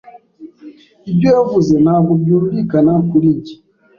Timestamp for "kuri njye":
3.09-3.55